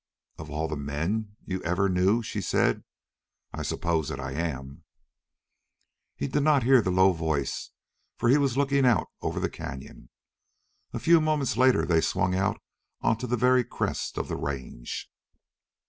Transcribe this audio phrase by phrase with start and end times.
[0.39, 2.83] "Of all the men you ever knew," she said,
[3.53, 4.83] "I suppose that I am."
[6.15, 7.69] He did not hear the low voice,
[8.17, 10.09] for he was looking out over the canyon.
[10.91, 12.59] A few moments later they swung out
[13.01, 15.07] onto the very crest of the range.